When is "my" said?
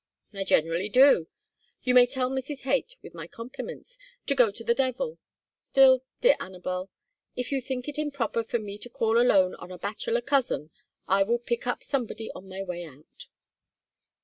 3.13-3.27, 12.49-12.63